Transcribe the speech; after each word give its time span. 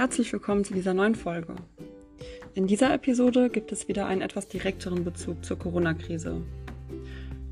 Herzlich 0.00 0.32
willkommen 0.32 0.64
zu 0.64 0.72
dieser 0.72 0.94
neuen 0.94 1.14
Folge. 1.14 1.56
In 2.54 2.66
dieser 2.66 2.94
Episode 2.94 3.50
gibt 3.50 3.70
es 3.70 3.86
wieder 3.86 4.06
einen 4.06 4.22
etwas 4.22 4.48
direkteren 4.48 5.04
Bezug 5.04 5.44
zur 5.44 5.58
Corona-Krise. 5.58 6.40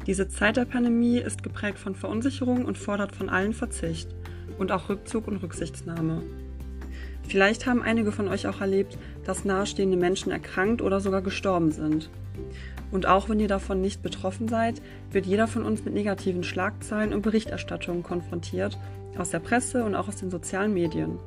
Diese 0.07 0.29
Zeit 0.29 0.57
der 0.57 0.65
Pandemie 0.65 1.19
ist 1.19 1.43
geprägt 1.43 1.79
von 1.79 1.95
Verunsicherung 1.95 2.65
und 2.65 2.79
fordert 2.79 3.15
von 3.15 3.29
allen 3.29 3.53
Verzicht 3.53 4.09
und 4.57 4.73
auch 4.73 4.89
Rückzug 4.89 5.29
und 5.29 5.43
Rücksichtsnahme. 5.43 6.23
Vielleicht 7.29 7.67
haben 7.67 7.83
einige 7.83 8.13
von 8.13 8.29
euch 8.29 8.47
auch 8.47 8.63
erlebt, 8.63 8.97
dass 9.25 9.45
nahestehende 9.45 9.99
Menschen 9.99 10.33
erkrankt 10.33 10.81
oder 10.81 11.01
sogar 11.01 11.21
gestorben 11.21 11.71
sind. 11.71 12.09
Und 12.91 13.05
auch 13.05 13.29
wenn 13.29 13.41
ihr 13.41 13.49
davon 13.49 13.83
nicht 13.83 14.01
betroffen 14.01 14.49
seid, 14.49 14.81
wird 15.11 15.27
jeder 15.27 15.49
von 15.49 15.65
uns 15.65 15.85
mit 15.85 15.93
negativen 15.93 16.45
Schlagzeilen 16.45 17.13
und 17.13 17.21
Berichterstattungen 17.21 18.03
konfrontiert, 18.03 18.79
aus 19.19 19.29
der 19.29 19.41
Presse 19.41 19.85
und 19.85 19.95
auch 19.95 20.09
aus 20.09 20.17
den 20.17 20.31
sozialen 20.31 20.73
Medien. 20.73 21.19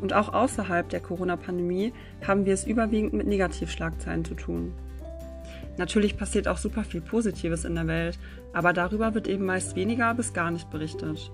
Und 0.00 0.12
auch 0.12 0.32
außerhalb 0.32 0.88
der 0.88 1.00
Corona-Pandemie 1.00 1.92
haben 2.26 2.44
wir 2.46 2.54
es 2.54 2.66
überwiegend 2.66 3.12
mit 3.12 3.26
Negativschlagzeilen 3.26 4.24
zu 4.24 4.34
tun. 4.34 4.72
Natürlich 5.76 6.16
passiert 6.16 6.46
auch 6.46 6.58
super 6.58 6.84
viel 6.84 7.00
Positives 7.00 7.64
in 7.64 7.74
der 7.74 7.86
Welt, 7.86 8.18
aber 8.52 8.72
darüber 8.72 9.14
wird 9.14 9.26
eben 9.26 9.44
meist 9.44 9.74
weniger 9.76 10.14
bis 10.14 10.32
gar 10.32 10.50
nicht 10.50 10.70
berichtet. 10.70 11.32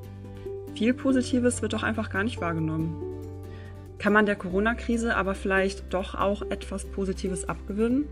Viel 0.74 0.94
Positives 0.94 1.62
wird 1.62 1.72
doch 1.72 1.82
einfach 1.82 2.10
gar 2.10 2.24
nicht 2.24 2.40
wahrgenommen. 2.40 2.96
Kann 3.98 4.14
man 4.14 4.24
der 4.24 4.36
Corona-Krise 4.36 5.14
aber 5.14 5.34
vielleicht 5.34 5.92
doch 5.92 6.14
auch 6.14 6.42
etwas 6.42 6.86
Positives 6.86 7.46
abgewinnen? 7.48 8.06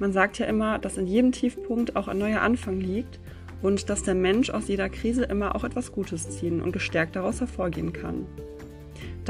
Man 0.00 0.12
sagt 0.12 0.38
ja 0.38 0.46
immer, 0.46 0.78
dass 0.78 0.96
in 0.96 1.06
jedem 1.06 1.30
Tiefpunkt 1.30 1.94
auch 1.94 2.08
ein 2.08 2.18
neuer 2.18 2.40
Anfang 2.40 2.80
liegt 2.80 3.20
und 3.62 3.88
dass 3.88 4.02
der 4.02 4.14
Mensch 4.14 4.50
aus 4.50 4.66
jeder 4.66 4.88
Krise 4.88 5.24
immer 5.24 5.54
auch 5.54 5.62
etwas 5.62 5.92
Gutes 5.92 6.30
ziehen 6.30 6.60
und 6.60 6.72
gestärkt 6.72 7.14
daraus 7.14 7.38
hervorgehen 7.38 7.92
kann. 7.92 8.26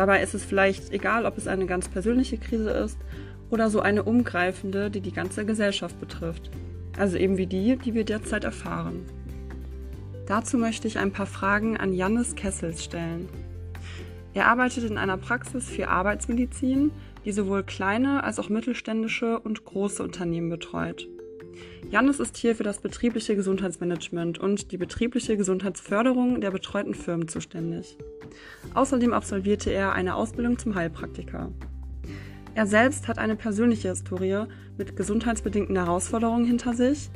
Dabei 0.01 0.23
ist 0.23 0.33
es 0.33 0.47
vielleicht 0.47 0.95
egal, 0.95 1.27
ob 1.27 1.37
es 1.37 1.47
eine 1.47 1.67
ganz 1.67 1.87
persönliche 1.87 2.39
Krise 2.39 2.71
ist 2.71 2.99
oder 3.51 3.69
so 3.69 3.81
eine 3.81 4.03
umgreifende, 4.03 4.91
die 4.91 5.03
die 5.03 5.13
ganze 5.13 5.45
Gesellschaft 5.45 6.01
betrifft. 6.01 6.51
Also 6.97 7.19
eben 7.19 7.37
wie 7.37 7.47
die, 7.47 7.77
die 7.77 7.93
wir 7.93 8.07
derzeit 8.07 8.45
erfahren. 8.45 9.05
Dazu 10.27 10.57
möchte 10.57 10.89
ich 10.89 10.99
ein 10.99 11.13
paar 11.13 11.27
Fragen 11.27 11.77
an 11.77 11.93
Jannis 11.93 12.35
Kessels 12.35 12.83
stellen. 12.83 13.29
Er 14.33 14.47
arbeitet 14.47 14.85
in 14.85 14.97
einer 14.97 15.19
Praxis 15.19 15.69
für 15.69 15.89
Arbeitsmedizin, 15.89 16.93
die 17.27 17.33
sowohl 17.33 17.63
kleine 17.63 18.25
als 18.25 18.39
auch 18.39 18.49
mittelständische 18.49 19.39
und 19.39 19.67
große 19.67 20.03
Unternehmen 20.03 20.49
betreut. 20.49 21.09
Jannis 21.91 22.21
ist 22.21 22.37
hier 22.37 22.55
für 22.55 22.63
das 22.63 22.79
betriebliche 22.79 23.35
Gesundheitsmanagement 23.35 24.39
und 24.39 24.71
die 24.71 24.77
betriebliche 24.77 25.37
Gesundheitsförderung 25.37 26.41
der 26.41 26.51
betreuten 26.51 26.95
Firmen 26.95 27.27
zuständig. 27.27 27.99
Außerdem 28.75 29.13
absolvierte 29.13 29.71
er 29.71 29.93
eine 29.93 30.15
Ausbildung 30.15 30.59
zum 30.59 30.75
Heilpraktiker. 30.75 31.51
Er 32.55 32.67
selbst 32.67 33.09
hat 33.09 33.19
eine 33.19 33.37
persönliche 33.37 33.89
Historie 33.89 34.45
mit 34.77 34.97
gesundheitsbedingten 34.97 35.77
Herausforderungen 35.77 36.45
hinter 36.45 36.75
sich 36.75 37.11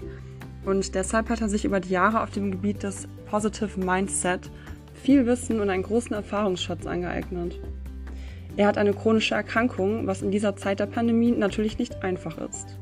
und 0.64 0.94
deshalb 0.94 1.28
hat 1.28 1.40
er 1.40 1.48
sich 1.48 1.64
über 1.64 1.80
die 1.80 1.90
Jahre 1.90 2.22
auf 2.22 2.30
dem 2.30 2.50
Gebiet 2.50 2.82
des 2.82 3.06
Positive 3.30 3.78
Mindset 3.78 4.50
viel 4.94 5.26
Wissen 5.26 5.60
und 5.60 5.70
einen 5.70 5.82
großen 5.82 6.14
Erfahrungsschatz 6.14 6.86
angeeignet. 6.86 7.60
Er 8.56 8.68
hat 8.68 8.78
eine 8.78 8.92
chronische 8.92 9.34
Erkrankung, 9.34 10.06
was 10.06 10.22
in 10.22 10.30
dieser 10.30 10.56
Zeit 10.56 10.80
der 10.80 10.86
Pandemie 10.86 11.32
natürlich 11.32 11.78
nicht 11.78 12.02
einfach 12.02 12.38
ist. 12.38 12.78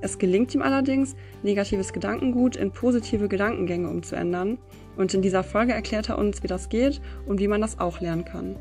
Es 0.00 0.18
gelingt 0.18 0.54
ihm 0.54 0.62
allerdings, 0.62 1.16
negatives 1.42 1.92
Gedankengut 1.92 2.54
in 2.54 2.70
positive 2.70 3.28
Gedankengänge 3.28 3.88
umzuändern. 3.88 4.58
Und 4.96 5.12
in 5.12 5.22
dieser 5.22 5.42
Folge 5.42 5.72
erklärt 5.72 6.08
er 6.08 6.18
uns, 6.18 6.42
wie 6.42 6.46
das 6.46 6.68
geht 6.68 7.00
und 7.26 7.40
wie 7.40 7.48
man 7.48 7.60
das 7.60 7.80
auch 7.80 8.00
lernen 8.00 8.24
kann. 8.24 8.56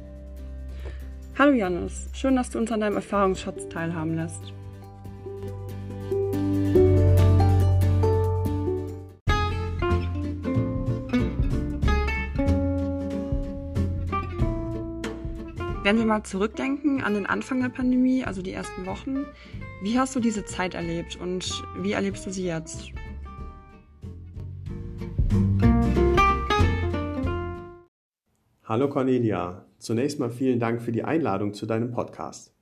Hallo 1.38 1.54
Janis, 1.54 2.10
schön, 2.14 2.36
dass 2.36 2.50
du 2.50 2.58
uns 2.58 2.72
an 2.72 2.80
deinem 2.80 2.96
Erfahrungsschatz 2.96 3.70
teilhaben 3.70 4.16
lässt. 4.16 4.54
Wenn 15.84 16.00
wir 16.00 16.06
mal 16.06 16.24
zurückdenken 16.24 17.02
an 17.02 17.14
den 17.14 17.26
Anfang 17.26 17.62
der 17.62 17.70
Pandemie, 17.70 18.26
also 18.26 18.42
die 18.42 18.52
ersten 18.52 18.86
Wochen, 18.86 19.26
wie 19.82 20.00
hast 20.00 20.16
du 20.16 20.20
diese 20.20 20.44
Zeit 20.44 20.74
erlebt 20.74 21.18
und 21.22 21.64
wie 21.80 21.92
erlebst 21.92 22.26
du 22.26 22.32
sie 22.32 22.46
jetzt? 22.46 22.92
Hallo 28.64 28.90
Cornelia, 28.90 29.66
zunächst 29.78 30.20
mal 30.20 30.30
vielen 30.30 30.60
Dank 30.60 30.82
für 30.82 30.92
die 30.92 31.04
Einladung 31.04 31.54
zu 31.54 31.66
deinem 31.66 31.92
Podcast. 31.92 32.54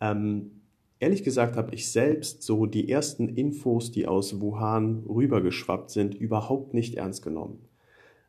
Ähm, 0.00 0.62
ehrlich 0.98 1.22
gesagt 1.22 1.56
habe 1.56 1.74
ich 1.74 1.90
selbst 1.90 2.42
so 2.42 2.66
die 2.66 2.90
ersten 2.90 3.28
Infos, 3.28 3.92
die 3.92 4.06
aus 4.06 4.40
Wuhan 4.40 5.04
rübergeschwappt 5.08 5.90
sind, 5.90 6.14
überhaupt 6.14 6.74
nicht 6.74 6.96
ernst 6.96 7.22
genommen. 7.22 7.68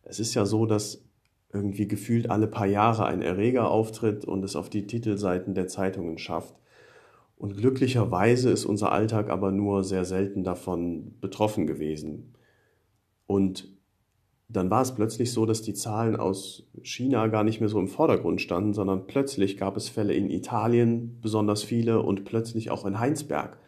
Es 0.04 0.20
ist 0.20 0.34
ja 0.36 0.46
so, 0.46 0.66
dass 0.66 1.04
irgendwie 1.52 1.88
gefühlt 1.88 2.30
alle 2.30 2.48
paar 2.48 2.68
Jahre 2.68 3.06
ein 3.06 3.22
Erreger 3.22 3.72
auftritt 3.72 4.24
und 4.24 4.44
es 4.44 4.56
auf 4.56 4.70
die 4.70 4.86
Titelseiten 4.86 5.56
der 5.56 5.68
Zeitungen 5.68 6.20
schafft. 6.20 6.56
Und 7.38 7.56
glücklicherweise 7.56 8.50
ist 8.50 8.66
unser 8.66 8.92
Alltag 8.92 9.30
aber 9.30 9.52
nur 9.52 9.84
sehr 9.84 10.06
selten 10.06 10.44
davon 10.44 11.14
betroffen 11.22 11.68
gewesen. 11.68 12.34
Und 13.28 13.78
dann 14.50 14.70
war 14.70 14.82
es 14.82 14.96
plötzlich 14.96 15.34
so, 15.34 15.46
dass 15.46 15.62
die 15.62 15.74
Zahlen 15.74 16.16
aus 16.16 16.64
China 16.82 17.28
gar 17.28 17.44
nicht 17.44 17.60
mehr 17.60 17.70
so 17.70 17.80
im 17.80 17.90
Vordergrund 17.90 18.42
standen, 18.42 18.74
sondern 18.74 19.06
plötzlich 19.06 19.58
gab 19.58 19.76
es 19.76 19.90
Fälle 19.90 20.14
in 20.14 20.30
Italien, 20.30 21.20
besonders 21.22 21.64
viele, 21.64 22.02
und 22.02 22.24
plötzlich 22.24 22.72
auch 22.72 22.86
in 22.86 23.00
Heinsberg. 23.00 23.60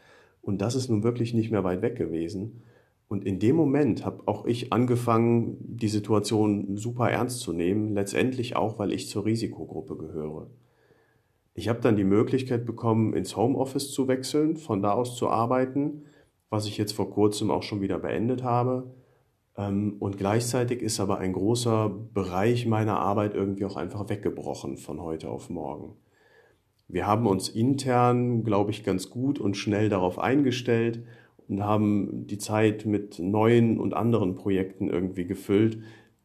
Und 0.42 0.62
das 0.62 0.76
ist 0.76 0.90
nun 0.90 1.04
wirklich 1.04 1.34
nicht 1.34 1.52
mehr 1.52 1.66
weit 1.66 1.82
weg 1.82 1.98
gewesen. 1.98 2.64
Und 3.10 3.26
in 3.26 3.40
dem 3.40 3.56
Moment 3.56 4.06
habe 4.06 4.28
auch 4.28 4.46
ich 4.46 4.72
angefangen, 4.72 5.58
die 5.60 5.90
Situation 5.90 6.78
super 6.78 7.10
ernst 7.10 7.42
zu 7.42 7.52
nehmen, 7.52 7.94
letztendlich 7.94 8.56
auch, 8.56 8.80
weil 8.80 8.94
ich 8.94 9.10
zur 9.10 9.26
Risikogruppe 9.26 9.98
gehöre. 9.98 10.48
Ich 11.54 11.68
habe 11.68 11.82
dann 11.82 11.96
die 11.96 12.04
Möglichkeit 12.04 12.66
bekommen, 12.66 13.14
ins 13.14 13.36
Homeoffice 13.36 13.92
zu 13.92 14.08
wechseln, 14.08 14.56
von 14.56 14.82
da 14.82 14.92
aus 14.92 15.16
zu 15.16 15.30
arbeiten, 15.30 16.06
was 16.50 16.66
ich 16.66 16.78
jetzt 16.78 16.94
vor 16.94 17.10
kurzem 17.12 17.52
auch 17.52 17.64
schon 17.64 17.82
wieder 17.82 18.00
beendet 18.00 18.44
habe. 18.44 18.94
Ähm, 19.58 19.98
und 20.00 20.18
gleichzeitig 20.18 20.82
ist 20.82 21.00
aber 21.00 21.18
ein 21.20 21.34
großer 21.34 21.90
Bereich 22.14 22.66
meiner 22.66 23.00
Arbeit 23.00 23.36
irgendwie 23.36 23.66
auch 23.66 23.76
einfach 23.76 24.10
weggebrochen 24.10 24.78
von 24.78 25.02
heute 25.02 25.30
auf 25.30 25.50
morgen. 25.50 25.96
Wir 26.88 27.06
haben 27.06 27.28
uns 27.28 27.50
intern, 27.50 28.44
glaube 28.44 28.72
ich, 28.72 28.84
ganz 28.84 29.10
gut 29.12 29.40
und 29.40 29.56
schnell 29.56 29.90
darauf 29.90 30.18
eingestellt 30.18 31.04
und 31.48 31.64
haben 31.64 32.26
die 32.26 32.40
Zeit 32.40 32.86
mit 32.86 33.20
neuen 33.20 33.80
und 33.80 33.94
anderen 33.94 34.34
Projekten 34.34 34.90
irgendwie 34.90 35.26
gefüllt, 35.26 35.80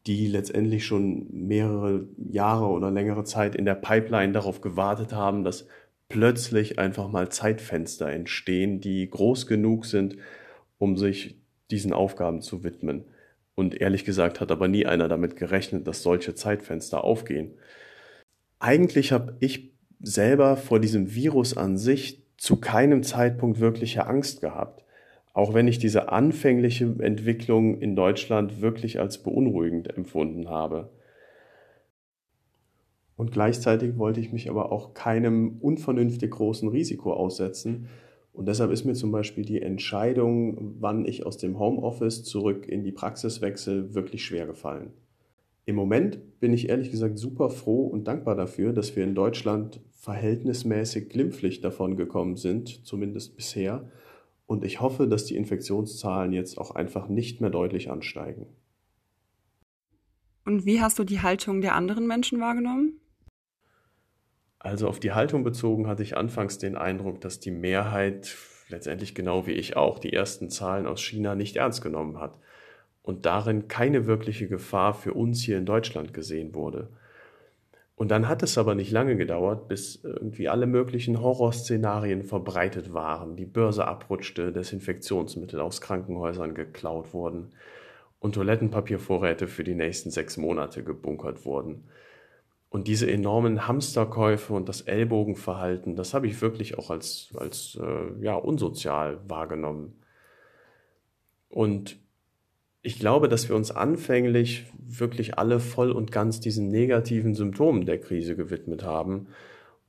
die 0.07 0.27
letztendlich 0.27 0.85
schon 0.85 1.27
mehrere 1.31 2.07
Jahre 2.17 2.67
oder 2.67 2.91
längere 2.91 3.23
Zeit 3.23 3.55
in 3.55 3.65
der 3.65 3.75
Pipeline 3.75 4.33
darauf 4.33 4.61
gewartet 4.61 5.13
haben, 5.13 5.43
dass 5.43 5.67
plötzlich 6.09 6.77
einfach 6.77 7.09
mal 7.09 7.29
Zeitfenster 7.29 8.09
entstehen, 8.09 8.79
die 8.79 9.09
groß 9.09 9.47
genug 9.47 9.85
sind, 9.85 10.17
um 10.77 10.97
sich 10.97 11.39
diesen 11.71 11.93
Aufgaben 11.93 12.41
zu 12.41 12.63
widmen. 12.63 13.05
Und 13.55 13.81
ehrlich 13.81 14.05
gesagt 14.05 14.39
hat 14.39 14.51
aber 14.51 14.67
nie 14.67 14.85
einer 14.85 15.07
damit 15.07 15.35
gerechnet, 15.37 15.87
dass 15.87 16.03
solche 16.03 16.35
Zeitfenster 16.35 17.03
aufgehen. 17.03 17.55
Eigentlich 18.59 19.11
habe 19.11 19.35
ich 19.39 19.73
selber 20.01 20.57
vor 20.57 20.79
diesem 20.79 21.15
Virus 21.15 21.57
an 21.57 21.77
sich 21.77 22.23
zu 22.37 22.57
keinem 22.57 23.01
Zeitpunkt 23.01 23.59
wirkliche 23.59 24.05
Angst 24.05 24.41
gehabt 24.41 24.84
auch 25.35 25.53
wenn 25.53 25.67
ich 25.67 25.79
diese 25.79 26.13
anfängliche 26.13 26.95
Entwicklung 26.99 27.81
in 27.81 27.93
Deutschland 27.93 28.61
wirklich 28.61 29.01
als 29.01 29.21
beunruhigend 29.21 29.95
empfunden 29.95 30.49
habe. 30.49 30.89
Und 33.17 33.33
gleichzeitig 33.33 33.97
wollte 33.97 34.21
ich 34.21 34.31
mich 34.31 34.49
aber 34.49 34.71
auch 34.71 34.93
keinem 34.93 35.57
unvernünftig 35.59 36.31
großen 36.31 36.69
Risiko 36.69 37.13
aussetzen. 37.13 37.89
Und 38.31 38.47
deshalb 38.47 38.71
ist 38.71 38.85
mir 38.85 38.93
zum 38.93 39.11
Beispiel 39.11 39.43
die 39.43 39.61
Entscheidung, 39.61 40.75
wann 40.79 41.05
ich 41.05 41.25
aus 41.25 41.37
dem 41.37 41.59
Homeoffice 41.59 42.23
zurück 42.23 42.65
in 42.69 42.85
die 42.85 42.93
Praxis 42.93 43.41
wechsle, 43.41 43.93
wirklich 43.93 44.23
schwer 44.23 44.45
gefallen. 44.45 44.93
Im 45.65 45.75
Moment 45.75 46.39
bin 46.39 46.53
ich 46.53 46.69
ehrlich 46.69 46.91
gesagt 46.91 47.17
super 47.17 47.49
froh 47.49 47.87
und 47.87 48.07
dankbar 48.07 48.35
dafür, 48.35 48.71
dass 48.71 48.95
wir 48.95 49.03
in 49.03 49.15
Deutschland 49.15 49.81
verhältnismäßig 49.91 51.09
glimpflich 51.09 51.59
davon 51.59 51.97
gekommen 51.97 52.37
sind, 52.37 52.85
zumindest 52.85 53.35
bisher, 53.35 53.89
und 54.47 54.63
ich 54.63 54.81
hoffe, 54.81 55.07
dass 55.07 55.25
die 55.25 55.35
Infektionszahlen 55.35 56.31
jetzt 56.31 56.57
auch 56.57 56.71
einfach 56.71 57.07
nicht 57.07 57.41
mehr 57.41 57.49
deutlich 57.49 57.89
ansteigen. 57.89 58.47
Und 60.45 60.65
wie 60.65 60.79
hast 60.81 60.99
du 60.99 61.03
die 61.03 61.21
Haltung 61.21 61.61
der 61.61 61.73
anderen 61.73 62.05
Menschen 62.05 62.39
wahrgenommen? 62.39 63.01
Also 64.59 64.87
auf 64.87 64.99
die 64.99 65.13
Haltung 65.13 65.43
bezogen 65.43 65.87
hatte 65.87 66.03
ich 66.03 66.17
anfangs 66.17 66.57
den 66.57 66.75
Eindruck, 66.75 67.21
dass 67.21 67.39
die 67.39 67.51
Mehrheit 67.51 68.35
letztendlich 68.69 69.13
genau 69.13 69.45
wie 69.45 69.51
ich 69.51 69.75
auch 69.75 69.99
die 69.99 70.13
ersten 70.13 70.49
Zahlen 70.49 70.87
aus 70.87 71.01
China 71.01 71.35
nicht 71.35 71.55
ernst 71.55 71.81
genommen 71.81 72.19
hat 72.19 72.39
und 73.03 73.25
darin 73.25 73.67
keine 73.67 74.07
wirkliche 74.07 74.47
Gefahr 74.47 74.93
für 74.93 75.13
uns 75.13 75.41
hier 75.41 75.57
in 75.57 75.65
Deutschland 75.65 76.13
gesehen 76.13 76.55
wurde. 76.55 76.89
Und 77.95 78.11
dann 78.11 78.27
hat 78.27 78.43
es 78.43 78.57
aber 78.57 78.75
nicht 78.75 78.91
lange 78.91 79.15
gedauert, 79.15 79.69
bis 79.69 80.03
irgendwie 80.03 80.49
alle 80.49 80.67
möglichen 80.67 81.21
Horrorszenarien 81.21 82.23
verbreitet 82.23 82.93
waren, 82.93 83.37
die 83.37 83.45
Börse 83.45 83.87
abrutschte, 83.87 84.51
Desinfektionsmittel 84.51 85.61
aus 85.61 85.79
Krankenhäusern 85.79 86.53
geklaut 86.55 87.13
wurden 87.13 87.53
und 88.19 88.35
Toilettenpapiervorräte 88.35 89.47
für 89.47 89.63
die 89.63 89.75
nächsten 89.75 90.11
sechs 90.11 90.35
Monate 90.35 90.83
gebunkert 90.83 91.45
wurden. 91.45 91.85
Und 92.69 92.87
diese 92.89 93.09
enormen 93.09 93.67
Hamsterkäufe 93.67 94.53
und 94.53 94.67
das 94.67 94.81
Ellbogenverhalten, 94.81 95.95
das 95.95 96.13
habe 96.13 96.27
ich 96.27 96.41
wirklich 96.41 96.77
auch 96.77 96.89
als, 96.89 97.29
als 97.37 97.79
äh, 97.81 98.21
ja, 98.21 98.35
unsozial 98.35 99.19
wahrgenommen. 99.29 100.01
Und 101.47 101.97
ich 102.85 102.99
glaube, 102.99 103.27
dass 103.27 103.49
wir 103.49 103.55
uns 103.55 103.71
anfänglich 103.71 104.67
wirklich 104.77 105.39
alle 105.39 105.59
voll 105.59 105.91
und 105.91 106.11
ganz 106.11 106.39
diesen 106.39 106.69
negativen 106.69 107.33
Symptomen 107.33 107.87
der 107.87 107.99
Krise 107.99 108.35
gewidmet 108.35 108.83
haben 108.83 109.27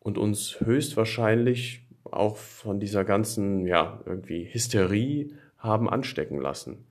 und 0.01 0.17
uns 0.17 0.61
höchstwahrscheinlich 0.61 1.87
auch 2.05 2.39
von 2.39 2.81
dieser 2.81 3.05
ganzen, 3.05 3.67
ja, 3.67 4.01
irgendwie 4.07 4.49
Hysterie 4.51 5.35
haben 5.59 5.91
anstecken 5.91 6.41
lassen. 6.41 6.87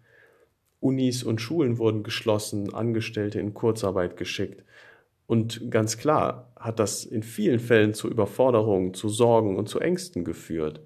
Unis 0.79 1.23
und 1.23 1.41
Schulen 1.41 1.79
wurden 1.79 2.03
geschlossen, 2.03 2.71
Angestellte 2.71 3.39
in 3.39 3.55
Kurzarbeit 3.55 4.15
geschickt. 4.15 4.63
Und 5.25 5.71
ganz 5.71 5.97
klar 5.97 6.51
hat 6.55 6.77
das 6.77 7.03
in 7.03 7.23
vielen 7.23 7.59
Fällen 7.59 7.95
zu 7.95 8.07
Überforderungen, 8.07 8.93
zu 8.93 9.09
Sorgen 9.09 9.57
und 9.57 9.69
zu 9.69 9.79
Ängsten 9.79 10.23
geführt. 10.23 10.81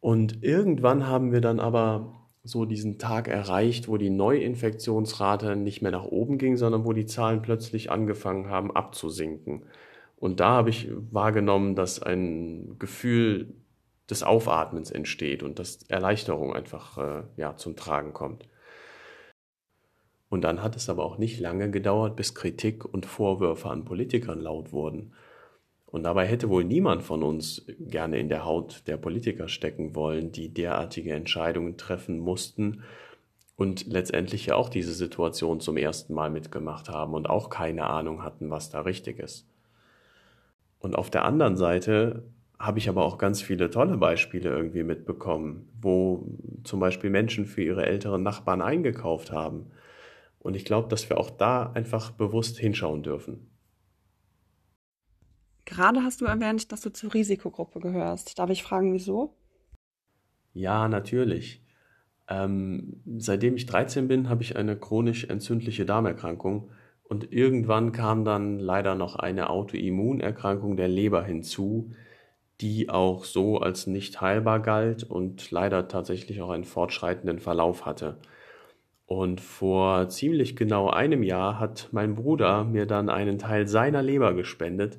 Und 0.00 0.42
irgendwann 0.42 1.06
haben 1.06 1.30
wir 1.30 1.40
dann 1.40 1.60
aber 1.60 2.15
so 2.46 2.64
diesen 2.64 2.98
Tag 2.98 3.28
erreicht, 3.28 3.88
wo 3.88 3.96
die 3.96 4.10
Neuinfektionsrate 4.10 5.56
nicht 5.56 5.82
mehr 5.82 5.90
nach 5.92 6.04
oben 6.04 6.38
ging, 6.38 6.56
sondern 6.56 6.84
wo 6.84 6.92
die 6.92 7.06
Zahlen 7.06 7.42
plötzlich 7.42 7.90
angefangen 7.90 8.48
haben 8.48 8.70
abzusinken. 8.70 9.64
Und 10.16 10.40
da 10.40 10.50
habe 10.50 10.70
ich 10.70 10.88
wahrgenommen, 11.10 11.74
dass 11.74 12.02
ein 12.02 12.78
Gefühl 12.78 13.54
des 14.08 14.22
Aufatmens 14.22 14.90
entsteht 14.90 15.42
und 15.42 15.58
dass 15.58 15.82
Erleichterung 15.88 16.54
einfach 16.54 16.98
äh, 16.98 17.22
ja, 17.36 17.56
zum 17.56 17.76
Tragen 17.76 18.12
kommt. 18.12 18.48
Und 20.28 20.42
dann 20.42 20.62
hat 20.62 20.76
es 20.76 20.88
aber 20.88 21.04
auch 21.04 21.18
nicht 21.18 21.40
lange 21.40 21.70
gedauert, 21.70 22.16
bis 22.16 22.34
Kritik 22.34 22.84
und 22.84 23.06
Vorwürfe 23.06 23.68
an 23.68 23.84
Politikern 23.84 24.40
laut 24.40 24.72
wurden. 24.72 25.12
Und 25.96 26.02
dabei 26.02 26.26
hätte 26.26 26.50
wohl 26.50 26.62
niemand 26.62 27.02
von 27.02 27.22
uns 27.22 27.64
gerne 27.78 28.18
in 28.18 28.28
der 28.28 28.44
Haut 28.44 28.82
der 28.86 28.98
Politiker 28.98 29.48
stecken 29.48 29.94
wollen, 29.94 30.30
die 30.30 30.52
derartige 30.52 31.14
Entscheidungen 31.14 31.78
treffen 31.78 32.18
mussten 32.18 32.82
und 33.56 33.86
letztendlich 33.86 34.44
ja 34.44 34.56
auch 34.56 34.68
diese 34.68 34.92
Situation 34.92 35.58
zum 35.58 35.78
ersten 35.78 36.12
Mal 36.12 36.28
mitgemacht 36.28 36.90
haben 36.90 37.14
und 37.14 37.30
auch 37.30 37.48
keine 37.48 37.88
Ahnung 37.88 38.22
hatten, 38.22 38.50
was 38.50 38.68
da 38.68 38.82
richtig 38.82 39.20
ist. 39.20 39.48
Und 40.80 40.96
auf 40.96 41.08
der 41.08 41.24
anderen 41.24 41.56
Seite 41.56 42.24
habe 42.58 42.78
ich 42.78 42.90
aber 42.90 43.02
auch 43.02 43.16
ganz 43.16 43.40
viele 43.40 43.70
tolle 43.70 43.96
Beispiele 43.96 44.50
irgendwie 44.50 44.82
mitbekommen, 44.82 45.66
wo 45.80 46.26
zum 46.62 46.78
Beispiel 46.78 47.08
Menschen 47.08 47.46
für 47.46 47.62
ihre 47.62 47.86
älteren 47.86 48.22
Nachbarn 48.22 48.60
eingekauft 48.60 49.32
haben. 49.32 49.70
Und 50.40 50.56
ich 50.56 50.66
glaube, 50.66 50.88
dass 50.88 51.08
wir 51.08 51.16
auch 51.16 51.30
da 51.30 51.72
einfach 51.72 52.10
bewusst 52.10 52.58
hinschauen 52.58 53.02
dürfen. 53.02 53.55
Gerade 55.66 56.02
hast 56.02 56.20
du 56.20 56.24
erwähnt, 56.24 56.72
dass 56.72 56.80
du 56.80 56.90
zur 56.90 57.12
Risikogruppe 57.12 57.80
gehörst. 57.80 58.38
Darf 58.38 58.50
ich 58.50 58.62
fragen, 58.62 58.94
wieso? 58.94 59.34
Ja, 60.54 60.88
natürlich. 60.88 61.62
Ähm, 62.28 63.02
seitdem 63.18 63.56
ich 63.56 63.66
13 63.66 64.08
bin, 64.08 64.28
habe 64.28 64.42
ich 64.42 64.56
eine 64.56 64.76
chronisch 64.76 65.24
entzündliche 65.24 65.84
Darmerkrankung 65.84 66.70
und 67.02 67.32
irgendwann 67.32 67.92
kam 67.92 68.24
dann 68.24 68.58
leider 68.58 68.94
noch 68.94 69.16
eine 69.16 69.50
Autoimmunerkrankung 69.50 70.76
der 70.76 70.88
Leber 70.88 71.24
hinzu, 71.24 71.92
die 72.60 72.88
auch 72.88 73.24
so 73.24 73.58
als 73.58 73.86
nicht 73.86 74.20
heilbar 74.20 74.60
galt 74.60 75.04
und 75.04 75.50
leider 75.50 75.88
tatsächlich 75.88 76.40
auch 76.42 76.50
einen 76.50 76.64
fortschreitenden 76.64 77.38
Verlauf 77.38 77.86
hatte. 77.86 78.18
Und 79.04 79.40
vor 79.40 80.08
ziemlich 80.08 80.56
genau 80.56 80.90
einem 80.90 81.22
Jahr 81.22 81.60
hat 81.60 81.88
mein 81.92 82.16
Bruder 82.16 82.64
mir 82.64 82.86
dann 82.86 83.08
einen 83.08 83.38
Teil 83.38 83.68
seiner 83.68 84.02
Leber 84.02 84.34
gespendet, 84.34 84.98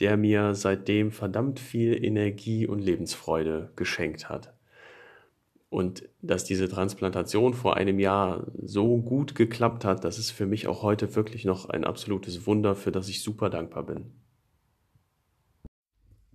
der 0.00 0.16
mir 0.16 0.54
seitdem 0.54 1.10
verdammt 1.10 1.60
viel 1.60 2.04
Energie 2.04 2.66
und 2.66 2.80
Lebensfreude 2.80 3.72
geschenkt 3.76 4.28
hat. 4.28 4.54
Und 5.70 6.08
dass 6.22 6.44
diese 6.44 6.68
Transplantation 6.68 7.52
vor 7.52 7.76
einem 7.76 7.98
Jahr 7.98 8.46
so 8.62 8.98
gut 8.98 9.34
geklappt 9.34 9.84
hat, 9.84 10.02
das 10.04 10.18
ist 10.18 10.30
für 10.30 10.46
mich 10.46 10.66
auch 10.66 10.82
heute 10.82 11.14
wirklich 11.14 11.44
noch 11.44 11.68
ein 11.68 11.84
absolutes 11.84 12.46
Wunder, 12.46 12.74
für 12.74 12.90
das 12.90 13.08
ich 13.08 13.22
super 13.22 13.50
dankbar 13.50 13.84
bin. 13.84 14.12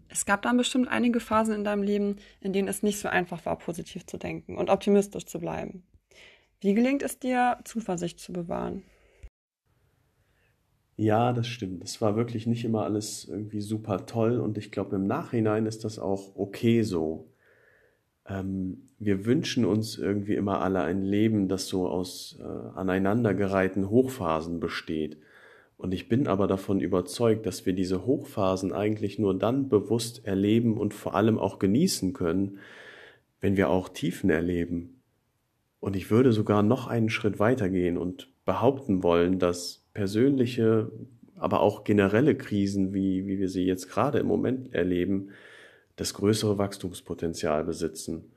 Es 0.07 0.25
gab 0.25 0.43
dann 0.43 0.57
bestimmt 0.57 0.89
einige 0.89 1.19
Phasen 1.19 1.55
in 1.55 1.63
deinem 1.63 1.81
Leben, 1.81 2.17
in 2.39 2.53
denen 2.53 2.67
es 2.67 2.83
nicht 2.83 2.99
so 2.99 3.07
einfach 3.07 3.43
war, 3.47 3.57
positiv 3.57 4.05
zu 4.05 4.17
denken 4.17 4.57
und 4.57 4.69
optimistisch 4.69 5.25
zu 5.25 5.39
bleiben. 5.39 5.83
Wie 6.61 6.75
gelingt 6.75 7.01
es 7.01 7.17
dir, 7.17 7.57
Zuversicht 7.63 8.19
zu 8.19 8.31
bewahren? 8.31 8.83
Ja, 10.95 11.33
das 11.33 11.47
stimmt. 11.47 11.83
Es 11.83 12.01
war 12.01 12.15
wirklich 12.15 12.45
nicht 12.45 12.65
immer 12.65 12.83
alles 12.83 13.25
irgendwie 13.25 13.61
super 13.61 14.05
toll 14.05 14.39
und 14.39 14.57
ich 14.57 14.71
glaube, 14.71 14.95
im 14.95 15.07
Nachhinein 15.07 15.65
ist 15.65 15.83
das 15.83 15.97
auch 15.97 16.35
okay 16.35 16.83
so. 16.83 17.31
Ähm, 18.27 18.83
wir 18.99 19.25
wünschen 19.25 19.65
uns 19.65 19.97
irgendwie 19.97 20.35
immer 20.35 20.61
alle 20.61 20.81
ein 20.81 21.03
Leben, 21.03 21.47
das 21.47 21.67
so 21.67 21.87
aus 21.87 22.39
äh, 22.39 22.77
aneinandergereihten 22.77 23.89
Hochphasen 23.89 24.59
besteht. 24.59 25.17
Und 25.77 25.93
ich 25.93 26.07
bin 26.07 26.27
aber 26.27 26.47
davon 26.47 26.79
überzeugt, 26.79 27.45
dass 27.45 27.65
wir 27.65 27.73
diese 27.73 28.05
Hochphasen 28.05 28.71
eigentlich 28.71 29.19
nur 29.19 29.37
dann 29.37 29.69
bewusst 29.69 30.25
erleben 30.25 30.77
und 30.77 30.93
vor 30.93 31.15
allem 31.15 31.39
auch 31.39 31.59
genießen 31.59 32.13
können, 32.13 32.59
wenn 33.41 33.57
wir 33.57 33.69
auch 33.69 33.89
Tiefen 33.89 34.29
erleben. 34.29 35.01
Und 35.79 35.97
ich 35.97 36.09
würde 36.09 36.31
sogar 36.31 36.63
noch 36.63 36.87
einen 36.87 37.09
Schritt 37.09 37.39
weitergehen 37.39 37.97
und 37.97 38.29
behaupten 38.45 39.03
wollen, 39.03 39.39
dass 39.39 39.82
persönliche, 39.93 40.91
aber 41.35 41.61
auch 41.61 41.83
generelle 41.83 42.35
Krisen, 42.35 42.93
wie, 42.93 43.25
wie 43.27 43.39
wir 43.39 43.49
sie 43.49 43.65
jetzt 43.65 43.89
gerade 43.89 44.19
im 44.19 44.27
Moment 44.27 44.73
erleben, 44.73 45.29
das 45.95 46.13
größere 46.13 46.57
Wachstumspotenzial 46.57 47.63
besitzen. 47.63 48.31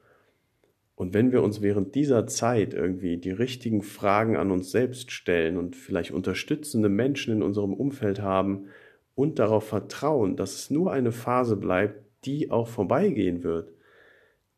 Und 0.94 1.12
wenn 1.12 1.30
wir 1.30 1.42
uns 1.42 1.60
während 1.60 1.94
dieser 1.94 2.26
Zeit 2.26 2.72
irgendwie 2.72 3.18
die 3.18 3.30
richtigen 3.30 3.82
Fragen 3.82 4.36
an 4.36 4.50
uns 4.50 4.70
selbst 4.70 5.10
stellen 5.12 5.58
und 5.58 5.76
vielleicht 5.76 6.10
unterstützende 6.10 6.88
Menschen 6.88 7.34
in 7.34 7.42
unserem 7.42 7.74
Umfeld 7.74 8.22
haben 8.22 8.68
und 9.14 9.38
darauf 9.38 9.68
vertrauen, 9.68 10.36
dass 10.36 10.54
es 10.54 10.70
nur 10.70 10.92
eine 10.92 11.12
Phase 11.12 11.56
bleibt, 11.56 12.02
die 12.24 12.50
auch 12.50 12.66
vorbeigehen 12.66 13.42
wird, 13.42 13.72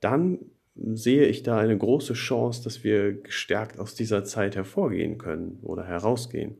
dann 0.00 0.38
sehe 0.76 1.26
ich 1.26 1.42
da 1.42 1.58
eine 1.58 1.76
große 1.76 2.14
Chance, 2.14 2.62
dass 2.62 2.84
wir 2.84 3.14
gestärkt 3.14 3.80
aus 3.80 3.96
dieser 3.96 4.24
Zeit 4.24 4.54
hervorgehen 4.54 5.18
können 5.18 5.58
oder 5.62 5.84
herausgehen. 5.84 6.58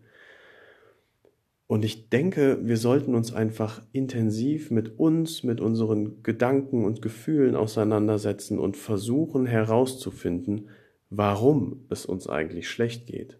Und 1.69 1.85
ich 1.85 2.09
denke, 2.09 2.61
wir 2.63 2.79
sollten 2.79 3.15
uns 3.15 3.35
einfach 3.35 3.83
intensiv 3.93 4.71
mit 4.71 4.99
uns, 4.99 5.43
mit 5.45 5.61
unseren 5.61 6.23
Gedanken 6.23 6.87
und 6.87 7.03
Gefühlen 7.03 7.55
auseinandersetzen 7.55 8.59
und 8.59 8.79
versuchen 8.79 9.45
herauszufinden, 9.45 10.71
warum 11.11 11.85
es 11.91 12.07
uns 12.07 12.27
eigentlich 12.27 12.71
schlecht 12.71 13.07
geht. 13.07 13.39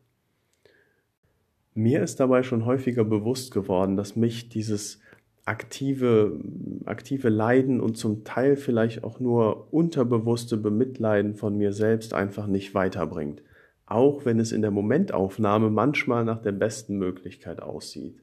Mir 1.73 2.03
ist 2.03 2.21
dabei 2.21 2.43
schon 2.43 2.67
häufiger 2.67 3.05
bewusst 3.05 3.51
geworden, 3.51 3.97
dass 3.97 4.15
mich 4.15 4.51
dieses 4.51 5.01
aktive, 5.47 6.39
aktive 6.85 7.31
Leiden 7.31 7.81
und 7.81 7.97
zum 7.97 8.25
Teil 8.25 8.57
vielleicht 8.57 9.05
auch 9.05 9.21
nur 9.21 9.73
unterbewusste 9.73 10.59
Bemitleiden 10.59 11.35
von 11.35 11.57
mir 11.57 11.73
selbst 11.73 12.13
einfach 12.13 12.47
nicht 12.47 12.75
weiterbringt 12.75 13.43
auch 13.91 14.25
wenn 14.25 14.39
es 14.39 14.53
in 14.53 14.63
der 14.63 14.71
Momentaufnahme 14.71 15.71
manchmal 15.71 16.25
nach 16.25 16.43
der 16.43 16.53
besten 16.53 16.99
Möglichkeit 16.99 17.61
aussieht. 17.61 18.23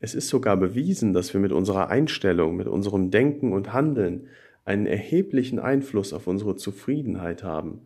Es 0.00 0.14
ist 0.14 0.28
sogar 0.28 0.56
bewiesen, 0.56 1.12
dass 1.12 1.32
wir 1.32 1.40
mit 1.40 1.52
unserer 1.52 1.88
Einstellung, 1.88 2.56
mit 2.56 2.66
unserem 2.66 3.10
Denken 3.10 3.52
und 3.52 3.72
Handeln 3.72 4.28
einen 4.64 4.86
erheblichen 4.86 5.58
Einfluss 5.58 6.12
auf 6.12 6.26
unsere 6.26 6.56
Zufriedenheit 6.56 7.42
haben. 7.42 7.82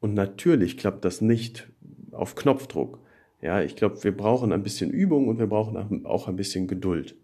Und 0.00 0.14
natürlich 0.14 0.76
klappt 0.76 1.04
das 1.04 1.20
nicht 1.20 1.68
auf 2.12 2.34
Knopfdruck. 2.34 3.00
Ja, 3.40 3.62
ich 3.62 3.76
glaube, 3.76 4.02
wir 4.02 4.16
brauchen 4.16 4.52
ein 4.52 4.62
bisschen 4.62 4.90
Übung 4.90 5.28
und 5.28 5.38
wir 5.38 5.46
brauchen 5.46 6.06
auch 6.06 6.28
ein 6.28 6.36
bisschen 6.36 6.66
Geduld. 6.66 7.14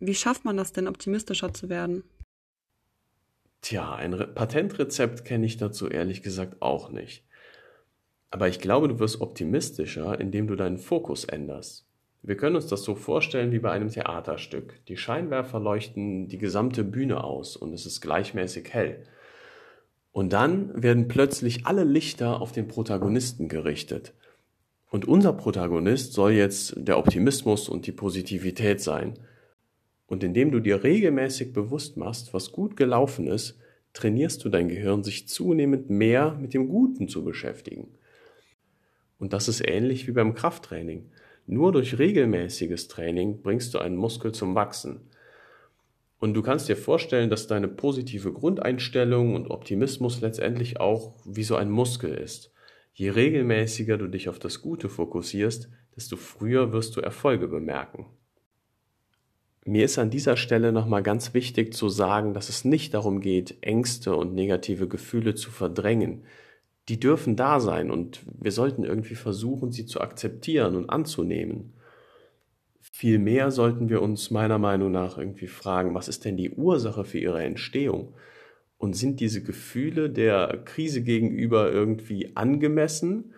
Wie 0.00 0.14
schafft 0.14 0.44
man 0.44 0.56
das 0.56 0.72
denn, 0.72 0.88
optimistischer 0.88 1.54
zu 1.54 1.68
werden? 1.68 2.02
Tja, 3.64 3.94
ein 3.94 4.12
Re 4.12 4.26
Patentrezept 4.26 5.24
kenne 5.24 5.46
ich 5.46 5.56
dazu 5.56 5.88
ehrlich 5.88 6.22
gesagt 6.22 6.60
auch 6.60 6.90
nicht. 6.90 7.24
Aber 8.30 8.46
ich 8.46 8.58
glaube, 8.58 8.88
du 8.88 8.98
wirst 8.98 9.22
optimistischer, 9.22 10.20
indem 10.20 10.48
du 10.48 10.54
deinen 10.54 10.76
Fokus 10.76 11.24
änderst. 11.24 11.86
Wir 12.20 12.36
können 12.36 12.56
uns 12.56 12.66
das 12.66 12.82
so 12.82 12.94
vorstellen 12.94 13.52
wie 13.52 13.60
bei 13.60 13.70
einem 13.70 13.88
Theaterstück. 13.88 14.84
Die 14.88 14.98
Scheinwerfer 14.98 15.60
leuchten 15.60 16.28
die 16.28 16.36
gesamte 16.36 16.84
Bühne 16.84 17.24
aus 17.24 17.56
und 17.56 17.72
es 17.72 17.86
ist 17.86 18.02
gleichmäßig 18.02 18.68
hell. 18.70 19.02
Und 20.12 20.34
dann 20.34 20.82
werden 20.82 21.08
plötzlich 21.08 21.64
alle 21.64 21.84
Lichter 21.84 22.42
auf 22.42 22.52
den 22.52 22.68
Protagonisten 22.68 23.48
gerichtet. 23.48 24.12
Und 24.90 25.08
unser 25.08 25.32
Protagonist 25.32 26.12
soll 26.12 26.32
jetzt 26.32 26.74
der 26.76 26.98
Optimismus 26.98 27.70
und 27.70 27.86
die 27.86 27.92
Positivität 27.92 28.82
sein. 28.82 29.14
Und 30.14 30.22
indem 30.22 30.52
du 30.52 30.60
dir 30.60 30.84
regelmäßig 30.84 31.52
bewusst 31.52 31.96
machst, 31.96 32.32
was 32.32 32.52
gut 32.52 32.76
gelaufen 32.76 33.26
ist, 33.26 33.58
trainierst 33.94 34.44
du 34.44 34.48
dein 34.48 34.68
Gehirn, 34.68 35.02
sich 35.02 35.26
zunehmend 35.26 35.90
mehr 35.90 36.38
mit 36.40 36.54
dem 36.54 36.68
Guten 36.68 37.08
zu 37.08 37.24
beschäftigen. 37.24 37.88
Und 39.18 39.32
das 39.32 39.48
ist 39.48 39.68
ähnlich 39.68 40.06
wie 40.06 40.12
beim 40.12 40.36
Krafttraining. 40.36 41.10
Nur 41.48 41.72
durch 41.72 41.98
regelmäßiges 41.98 42.86
Training 42.86 43.42
bringst 43.42 43.74
du 43.74 43.80
einen 43.80 43.96
Muskel 43.96 44.30
zum 44.30 44.54
Wachsen. 44.54 45.00
Und 46.20 46.34
du 46.34 46.42
kannst 46.42 46.68
dir 46.68 46.76
vorstellen, 46.76 47.28
dass 47.28 47.48
deine 47.48 47.66
positive 47.66 48.32
Grundeinstellung 48.32 49.34
und 49.34 49.50
Optimismus 49.50 50.20
letztendlich 50.20 50.78
auch 50.78 51.16
wie 51.24 51.42
so 51.42 51.56
ein 51.56 51.70
Muskel 51.70 52.14
ist. 52.14 52.52
Je 52.92 53.10
regelmäßiger 53.10 53.98
du 53.98 54.06
dich 54.06 54.28
auf 54.28 54.38
das 54.38 54.62
Gute 54.62 54.88
fokussierst, 54.88 55.68
desto 55.96 56.16
früher 56.16 56.72
wirst 56.72 56.94
du 56.94 57.00
Erfolge 57.00 57.48
bemerken. 57.48 58.06
Mir 59.66 59.86
ist 59.86 59.98
an 59.98 60.10
dieser 60.10 60.36
Stelle 60.36 60.72
nochmal 60.72 61.02
ganz 61.02 61.32
wichtig 61.32 61.72
zu 61.72 61.88
sagen, 61.88 62.34
dass 62.34 62.50
es 62.50 62.66
nicht 62.66 62.92
darum 62.92 63.20
geht, 63.20 63.56
Ängste 63.62 64.14
und 64.14 64.34
negative 64.34 64.88
Gefühle 64.88 65.34
zu 65.34 65.50
verdrängen. 65.50 66.24
Die 66.90 67.00
dürfen 67.00 67.34
da 67.34 67.60
sein 67.60 67.90
und 67.90 68.20
wir 68.26 68.52
sollten 68.52 68.84
irgendwie 68.84 69.14
versuchen, 69.14 69.72
sie 69.72 69.86
zu 69.86 70.02
akzeptieren 70.02 70.76
und 70.76 70.90
anzunehmen. 70.90 71.72
Vielmehr 72.82 73.50
sollten 73.50 73.88
wir 73.88 74.02
uns 74.02 74.30
meiner 74.30 74.58
Meinung 74.58 74.92
nach 74.92 75.16
irgendwie 75.16 75.46
fragen, 75.46 75.94
was 75.94 76.08
ist 76.08 76.26
denn 76.26 76.36
die 76.36 76.50
Ursache 76.50 77.04
für 77.04 77.18
ihre 77.18 77.42
Entstehung? 77.42 78.14
Und 78.76 78.94
sind 78.94 79.18
diese 79.20 79.42
Gefühle 79.42 80.10
der 80.10 80.60
Krise 80.66 81.02
gegenüber 81.02 81.72
irgendwie 81.72 82.36
angemessen? 82.36 83.32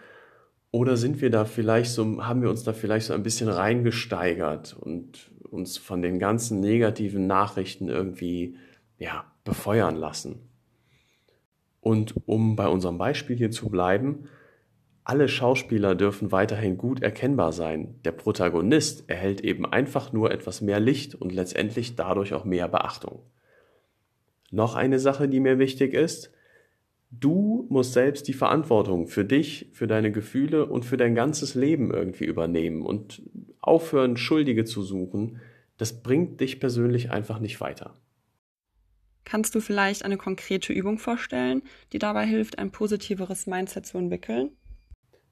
Oder 0.73 0.97
sind 0.97 1.21
wir 1.21 1.31
da 1.31 1.45
vielleicht 1.45 1.93
so, 1.93 2.25
haben 2.25 2.43
wir 2.43 2.51
uns 2.51 2.65
da 2.65 2.73
vielleicht 2.73 3.07
so 3.07 3.15
ein 3.15 3.23
bisschen 3.23 3.49
reingesteigert 3.49 4.77
und 4.79 5.31
uns 5.47 5.79
von 5.79 6.03
den 6.03 6.19
ganzen 6.19 6.61
negativen 6.61 7.27
Nachrichten 7.27 7.89
irgendwie, 7.89 8.57
ja, 8.99 9.25
befeuern 9.45 9.97
lassen? 9.97 10.49
Und 11.81 12.15
um 12.27 12.57
bei 12.57 12.67
unserem 12.67 12.99
Beispiel 12.99 13.37
hier 13.37 13.51
zu 13.51 13.69
bleiben, 13.69 14.29
alle 15.05 15.29
Schauspieler 15.29 15.95
dürfen 15.95 16.33
weiterhin 16.33 16.77
gut 16.77 17.01
erkennbar 17.01 17.53
sein. 17.53 17.95
Der 18.05 18.11
Protagonist 18.11 19.09
erhält 19.09 19.41
eben 19.41 19.65
einfach 19.65 20.13
nur 20.13 20.33
etwas 20.33 20.61
mehr 20.61 20.81
Licht 20.81 21.15
und 21.15 21.33
letztendlich 21.33 21.95
dadurch 21.95 22.35
auch 22.35 22.45
mehr 22.45 22.67
Beachtung. 22.67 23.21
Noch 24.51 24.75
eine 24.75 24.99
Sache, 24.99 25.29
die 25.29 25.39
mir 25.39 25.61
wichtig 25.61 25.95
ist. 25.95 26.33
Du 27.13 27.67
musst 27.69 27.93
selbst 27.93 28.27
die 28.27 28.33
Verantwortung 28.33 29.07
für 29.07 29.25
dich, 29.25 29.69
für 29.73 29.87
deine 29.87 30.11
Gefühle 30.11 30.67
und 30.67 30.85
für 30.85 30.97
dein 30.97 31.15
ganzes 31.15 31.55
Leben 31.55 31.93
irgendwie 31.93 32.25
übernehmen 32.25 32.83
und 32.83 33.23
aufhören, 33.67 34.17
Schuldige 34.17 34.65
zu 34.65 34.83
suchen. 34.83 35.41
Das 35.77 36.03
bringt 36.03 36.41
dich 36.41 36.61
persönlich 36.61 37.11
einfach 37.11 37.39
nicht 37.39 37.61
weiter. 37.61 37.95
Kannst 39.25 39.55
du 39.55 39.61
vielleicht 39.61 40.05
eine 40.05 40.17
konkrete 40.17 40.73
Übung 40.73 40.99
vorstellen, 40.99 41.63
die 41.93 41.99
dabei 41.99 42.25
hilft, 42.25 42.59
ein 42.59 42.71
positiveres 42.71 43.47
Mindset 43.47 43.85
zu 43.85 43.99
entwickeln? 43.99 44.51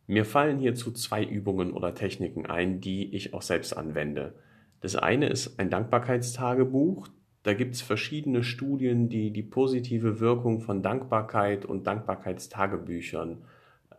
Mir 0.06 0.24
fallen 0.24 0.58
hierzu 0.58 0.90
zwei 0.92 1.24
Übungen 1.24 1.72
oder 1.72 1.94
Techniken 1.94 2.44
ein, 2.44 2.80
die 2.80 3.14
ich 3.14 3.32
auch 3.32 3.42
selbst 3.42 3.72
anwende. 3.72 4.34
Das 4.80 4.96
eine 4.96 5.28
ist 5.28 5.58
ein 5.58 5.70
Dankbarkeitstagebuch. 5.70 7.08
Da 7.42 7.54
gibt 7.54 7.74
es 7.74 7.82
verschiedene 7.82 8.42
Studien, 8.42 9.08
die 9.08 9.30
die 9.30 9.42
positive 9.42 10.20
Wirkung 10.20 10.60
von 10.60 10.82
Dankbarkeit 10.82 11.64
und 11.64 11.86
Dankbarkeitstagebüchern 11.86 13.44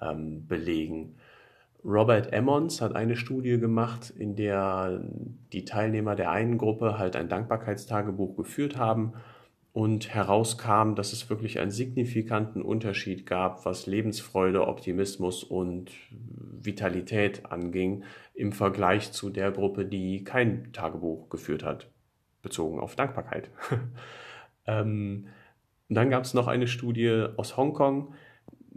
ähm, 0.01 0.45
belegen. 0.45 1.15
Robert 1.85 2.33
Emmons 2.33 2.81
hat 2.81 2.95
eine 2.95 3.15
Studie 3.15 3.59
gemacht, 3.59 4.09
in 4.09 4.35
der 4.35 5.01
die 5.53 5.65
Teilnehmer 5.65 6.15
der 6.15 6.31
einen 6.31 6.57
Gruppe 6.57 6.97
halt 6.97 7.15
ein 7.15 7.29
Dankbarkeitstagebuch 7.29 8.35
geführt 8.35 8.75
haben 8.75 9.13
und 9.71 10.11
herauskam, 10.11 10.95
dass 10.95 11.13
es 11.13 11.29
wirklich 11.29 11.59
einen 11.59 11.69
signifikanten 11.69 12.63
Unterschied 12.63 13.27
gab, 13.27 13.65
was 13.65 13.85
Lebensfreude, 13.85 14.67
Optimismus 14.67 15.43
und 15.43 15.91
Vitalität 16.09 17.51
anging, 17.51 18.03
im 18.33 18.51
Vergleich 18.51 19.11
zu 19.11 19.29
der 19.29 19.51
Gruppe, 19.51 19.85
die 19.85 20.23
kein 20.23 20.71
Tagebuch 20.73 21.29
geführt 21.29 21.63
hat 21.63 21.91
bezogen 22.41 22.79
auf 22.79 22.95
Dankbarkeit. 22.95 23.49
ähm, 24.65 25.27
dann 25.89 26.09
gab 26.09 26.23
es 26.23 26.33
noch 26.33 26.47
eine 26.47 26.67
Studie 26.67 27.27
aus 27.37 27.57
Hongkong, 27.57 28.13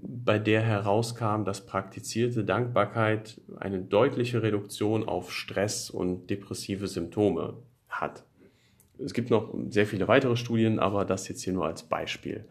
bei 0.00 0.38
der 0.38 0.60
herauskam, 0.60 1.44
dass 1.44 1.66
praktizierte 1.66 2.44
Dankbarkeit 2.44 3.40
eine 3.58 3.80
deutliche 3.80 4.42
Reduktion 4.42 5.08
auf 5.08 5.32
Stress 5.32 5.90
und 5.90 6.28
depressive 6.30 6.86
Symptome 6.86 7.54
hat. 7.88 8.24
Es 8.98 9.14
gibt 9.14 9.30
noch 9.30 9.54
sehr 9.70 9.86
viele 9.86 10.08
weitere 10.08 10.36
Studien, 10.36 10.78
aber 10.78 11.04
das 11.04 11.28
jetzt 11.28 11.42
hier 11.42 11.52
nur 11.52 11.66
als 11.66 11.82
Beispiel. 11.82 12.44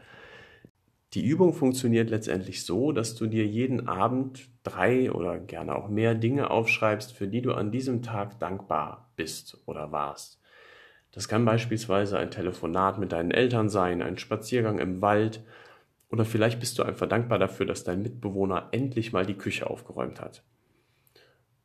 Die 1.14 1.26
Übung 1.26 1.54
funktioniert 1.54 2.10
letztendlich 2.10 2.66
so, 2.66 2.92
dass 2.92 3.16
du 3.16 3.28
dir 3.28 3.46
jeden 3.46 3.88
Abend 3.88 4.50
drei 4.64 5.12
oder 5.12 5.40
gerne 5.40 5.76
auch 5.76 5.88
mehr 5.88 6.16
Dinge 6.16 6.52
aufschreibst, 6.52 7.14
für 7.14 7.28
die 7.28 7.42
du 7.42 7.54
an 7.54 7.72
diesem 7.72 8.02
Tag 8.02 8.40
dankbar 8.40 9.10
bist 9.16 9.58
oder 9.66 9.92
warst. 9.92 10.42
Das 11.12 11.30
kann 11.30 11.46
beispielsweise 11.46 12.20
ein 12.20 12.30
Telefonat 12.30 13.00
mit 13.00 13.14
deinen 13.14 13.32
Eltern 13.32 13.70
sein, 13.70 14.02
ein 14.02 14.18
Spaziergang 14.18 14.80
im 14.80 15.02
Wald 15.02 15.44
oder 16.10 16.26
vielleicht 16.26 16.60
bist 16.60 16.80
du 16.80 16.84
einfach 16.84 17.08
dankbar 17.08 17.40
dafür, 17.40 17.66
dass 17.66 17.84
dein 17.84 18.02
Mitbewohner 18.02 18.70
endlich 18.72 19.14
mal 19.14 19.26
die 19.26 19.38
Küche 19.38 19.70
aufgeräumt 19.70 20.22
hat. 20.22 20.44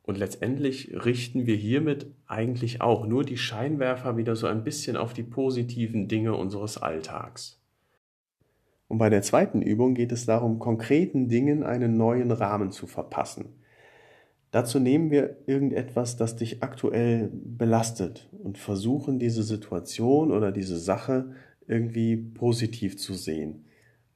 Und 0.05 0.19
letztendlich 0.19 0.93
richten 1.05 1.47
wir 1.47 1.55
hiermit 1.55 2.07
eigentlich 2.27 2.81
auch 2.81 3.07
nur 3.07 3.25
die 3.25 3.37
Scheinwerfer 3.37 4.17
wieder 4.17 4.35
so 4.35 4.49
ein 4.49 4.65
bisschen 4.65 4.97
auf 4.97 5.13
die 5.13 5.23
positiven 5.23 6.09
Dinge 6.09 6.35
unseres 6.35 6.77
Alltags. 6.77 7.61
Und 8.89 8.99
bei 8.99 9.09
der 9.09 9.23
zweiten 9.23 9.63
Übung 9.63 9.95
geht 9.95 10.13
es 10.13 10.27
darum, 10.27 10.59
konkreten 10.59 11.29
Dingen 11.29 11.63
einen 11.63 11.97
neuen 11.97 12.33
Rahmen 12.33 12.73
zu 12.73 12.87
verpassen. 12.87 13.55
Dazu 14.51 14.79
nehmen 14.79 15.11
wir 15.11 15.39
irgendetwas, 15.47 16.19
das 16.19 16.37
dich 16.37 16.63
aktuell 16.63 17.31
belastet 17.33 18.29
und 18.43 18.59
versuchen 18.59 19.19
diese 19.19 19.45
Situation 19.45 20.31
oder 20.31 20.53
diese 20.53 20.79
Sache 20.79 21.31
irgendwie 21.67 22.17
positiv 22.17 22.99
zu 22.99 23.15
sehen. 23.15 23.65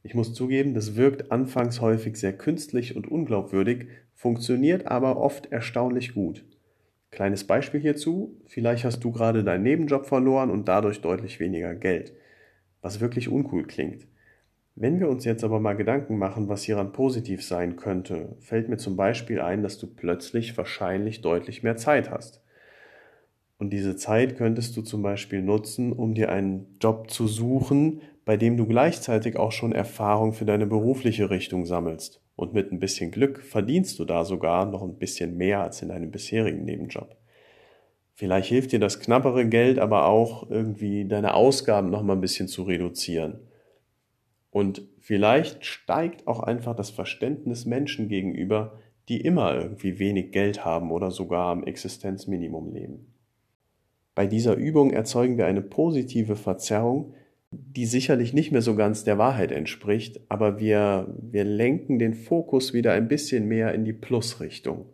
Ich 0.06 0.14
muss 0.14 0.34
zugeben, 0.34 0.72
das 0.72 0.94
wirkt 0.94 1.32
anfangs 1.32 1.80
häufig 1.80 2.16
sehr 2.16 2.32
künstlich 2.32 2.94
und 2.94 3.10
unglaubwürdig, 3.10 3.88
funktioniert 4.14 4.86
aber 4.86 5.16
oft 5.16 5.50
erstaunlich 5.50 6.14
gut. 6.14 6.44
Kleines 7.10 7.42
Beispiel 7.42 7.80
hierzu, 7.80 8.40
vielleicht 8.46 8.84
hast 8.84 9.00
du 9.00 9.10
gerade 9.10 9.42
deinen 9.42 9.64
Nebenjob 9.64 10.06
verloren 10.06 10.50
und 10.50 10.68
dadurch 10.68 11.00
deutlich 11.00 11.40
weniger 11.40 11.74
Geld, 11.74 12.12
was 12.82 13.00
wirklich 13.00 13.28
uncool 13.28 13.64
klingt. 13.64 14.06
Wenn 14.76 15.00
wir 15.00 15.08
uns 15.08 15.24
jetzt 15.24 15.42
aber 15.42 15.58
mal 15.58 15.74
Gedanken 15.74 16.18
machen, 16.18 16.48
was 16.48 16.62
hieran 16.62 16.92
positiv 16.92 17.44
sein 17.44 17.74
könnte, 17.74 18.36
fällt 18.38 18.68
mir 18.68 18.76
zum 18.76 18.94
Beispiel 18.94 19.40
ein, 19.40 19.64
dass 19.64 19.76
du 19.76 19.88
plötzlich 19.88 20.56
wahrscheinlich 20.56 21.20
deutlich 21.20 21.64
mehr 21.64 21.76
Zeit 21.76 22.12
hast. 22.12 22.44
Und 23.58 23.70
diese 23.70 23.96
Zeit 23.96 24.36
könntest 24.36 24.76
du 24.76 24.82
zum 24.82 25.02
Beispiel 25.02 25.42
nutzen, 25.42 25.92
um 25.92 26.14
dir 26.14 26.30
einen 26.30 26.76
Job 26.80 27.10
zu 27.10 27.26
suchen, 27.26 28.02
bei 28.26 28.36
dem 28.36 28.56
du 28.56 28.66
gleichzeitig 28.66 29.36
auch 29.36 29.52
schon 29.52 29.70
Erfahrung 29.70 30.32
für 30.32 30.44
deine 30.44 30.66
berufliche 30.66 31.30
Richtung 31.30 31.64
sammelst. 31.64 32.20
Und 32.34 32.52
mit 32.52 32.72
ein 32.72 32.80
bisschen 32.80 33.12
Glück 33.12 33.40
verdienst 33.40 34.00
du 34.00 34.04
da 34.04 34.24
sogar 34.24 34.66
noch 34.66 34.82
ein 34.82 34.98
bisschen 34.98 35.36
mehr 35.36 35.60
als 35.62 35.80
in 35.80 35.88
deinem 35.88 36.10
bisherigen 36.10 36.64
Nebenjob. 36.64 37.16
Vielleicht 38.14 38.48
hilft 38.48 38.72
dir 38.72 38.80
das 38.80 38.98
knappere 38.98 39.48
Geld 39.48 39.78
aber 39.78 40.06
auch 40.06 40.50
irgendwie 40.50 41.06
deine 41.06 41.34
Ausgaben 41.34 41.88
noch 41.88 42.02
mal 42.02 42.14
ein 42.14 42.20
bisschen 42.20 42.48
zu 42.48 42.64
reduzieren. 42.64 43.38
Und 44.50 44.82
vielleicht 44.98 45.64
steigt 45.64 46.26
auch 46.26 46.40
einfach 46.40 46.74
das 46.74 46.90
Verständnis 46.90 47.64
Menschen 47.64 48.08
gegenüber, 48.08 48.80
die 49.08 49.20
immer 49.20 49.54
irgendwie 49.54 50.00
wenig 50.00 50.32
Geld 50.32 50.64
haben 50.64 50.90
oder 50.90 51.12
sogar 51.12 51.52
am 51.52 51.62
Existenzminimum 51.62 52.72
leben. 52.72 53.14
Bei 54.16 54.26
dieser 54.26 54.56
Übung 54.56 54.90
erzeugen 54.90 55.38
wir 55.38 55.46
eine 55.46 55.62
positive 55.62 56.34
Verzerrung, 56.34 57.14
die 57.50 57.86
sicherlich 57.86 58.32
nicht 58.32 58.52
mehr 58.52 58.62
so 58.62 58.74
ganz 58.74 59.04
der 59.04 59.18
Wahrheit 59.18 59.52
entspricht, 59.52 60.20
aber 60.28 60.58
wir, 60.58 61.14
wir 61.20 61.44
lenken 61.44 61.98
den 61.98 62.14
Fokus 62.14 62.72
wieder 62.72 62.92
ein 62.92 63.08
bisschen 63.08 63.46
mehr 63.46 63.72
in 63.72 63.84
die 63.84 63.92
Plusrichtung. 63.92 64.92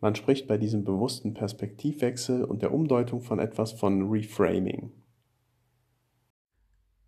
Man 0.00 0.14
spricht 0.14 0.46
bei 0.46 0.58
diesem 0.58 0.84
bewussten 0.84 1.34
Perspektivwechsel 1.34 2.44
und 2.44 2.62
der 2.62 2.74
Umdeutung 2.74 3.22
von 3.22 3.38
etwas 3.38 3.72
von 3.72 4.10
Reframing. 4.10 4.92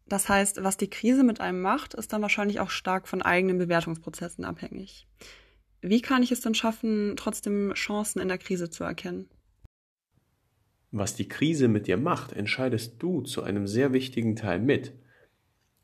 Das 0.08 0.28
heißt, 0.28 0.62
was 0.62 0.76
die 0.76 0.88
Krise 0.88 1.24
mit 1.24 1.40
einem 1.40 1.60
macht, 1.60 1.94
ist 1.94 2.12
dann 2.12 2.22
wahrscheinlich 2.22 2.60
auch 2.60 2.70
stark 2.70 3.08
von 3.08 3.22
eigenen 3.22 3.58
Bewertungsprozessen 3.58 4.44
abhängig. 4.44 5.08
Wie 5.82 6.00
kann 6.00 6.22
ich 6.22 6.32
es 6.32 6.40
denn 6.40 6.54
schaffen, 6.54 7.14
trotzdem 7.16 7.74
Chancen 7.74 8.20
in 8.20 8.28
der 8.28 8.38
Krise 8.38 8.70
zu 8.70 8.84
erkennen? 8.84 9.28
Was 10.98 11.14
die 11.14 11.28
Krise 11.28 11.68
mit 11.68 11.88
dir 11.88 11.98
macht, 11.98 12.32
entscheidest 12.32 13.02
du 13.02 13.20
zu 13.20 13.42
einem 13.42 13.66
sehr 13.66 13.92
wichtigen 13.92 14.34
Teil 14.34 14.58
mit. 14.58 14.94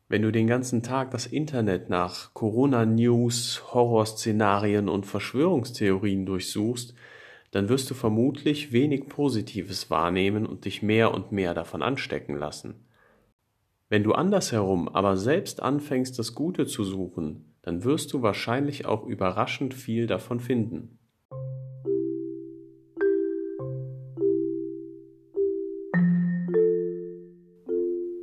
Wenn 0.08 0.22
du 0.22 0.32
den 0.32 0.46
ganzen 0.46 0.82
Tag 0.82 1.10
das 1.10 1.26
Internet 1.26 1.90
nach 1.90 2.32
Corona-News, 2.32 3.74
Horrorszenarien 3.74 4.88
und 4.88 5.04
Verschwörungstheorien 5.04 6.24
durchsuchst, 6.24 6.94
dann 7.50 7.68
wirst 7.68 7.90
du 7.90 7.94
vermutlich 7.94 8.72
wenig 8.72 9.10
Positives 9.10 9.90
wahrnehmen 9.90 10.46
und 10.46 10.64
dich 10.64 10.80
mehr 10.80 11.12
und 11.12 11.30
mehr 11.30 11.52
davon 11.52 11.82
anstecken 11.82 12.34
lassen. 12.34 12.86
Wenn 13.90 14.04
du 14.04 14.12
andersherum 14.12 14.88
aber 14.88 15.18
selbst 15.18 15.62
anfängst, 15.62 16.18
das 16.18 16.34
Gute 16.34 16.64
zu 16.64 16.84
suchen, 16.84 17.52
dann 17.60 17.84
wirst 17.84 18.14
du 18.14 18.22
wahrscheinlich 18.22 18.86
auch 18.86 19.06
überraschend 19.06 19.74
viel 19.74 20.06
davon 20.06 20.40
finden. 20.40 20.98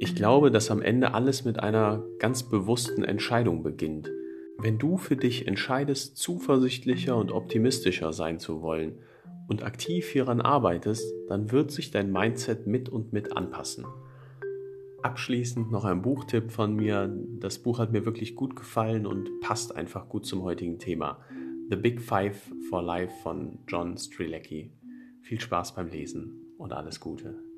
Ich 0.09 0.15
glaube, 0.15 0.49
dass 0.49 0.71
am 0.71 0.81
Ende 0.81 1.13
alles 1.13 1.45
mit 1.45 1.59
einer 1.59 2.03
ganz 2.17 2.41
bewussten 2.41 3.03
Entscheidung 3.03 3.61
beginnt. 3.61 4.09
Wenn 4.57 4.79
du 4.79 4.97
für 4.97 5.15
dich 5.15 5.47
entscheidest, 5.47 6.17
zuversichtlicher 6.17 7.15
und 7.15 7.31
optimistischer 7.31 8.11
sein 8.11 8.39
zu 8.39 8.63
wollen 8.63 8.97
und 9.47 9.63
aktiv 9.63 10.09
hieran 10.09 10.41
arbeitest, 10.41 11.05
dann 11.27 11.51
wird 11.51 11.69
sich 11.69 11.91
dein 11.91 12.11
Mindset 12.11 12.65
mit 12.65 12.89
und 12.89 13.13
mit 13.13 13.37
anpassen. 13.37 13.85
Abschließend 15.03 15.71
noch 15.71 15.85
ein 15.85 16.01
Buchtipp 16.01 16.51
von 16.51 16.75
mir. 16.75 17.15
Das 17.39 17.59
Buch 17.59 17.77
hat 17.77 17.91
mir 17.91 18.03
wirklich 18.03 18.35
gut 18.35 18.55
gefallen 18.55 19.05
und 19.05 19.29
passt 19.41 19.75
einfach 19.75 20.09
gut 20.09 20.25
zum 20.25 20.41
heutigen 20.41 20.79
Thema. 20.79 21.19
The 21.69 21.75
Big 21.75 22.01
Five 22.01 22.51
for 22.67 22.81
Life 22.81 23.13
von 23.21 23.59
John 23.67 23.95
Strilecki. 23.95 24.71
Viel 25.21 25.39
Spaß 25.39 25.75
beim 25.75 25.87
Lesen 25.87 26.55
und 26.57 26.73
alles 26.73 26.99
Gute. 26.99 27.48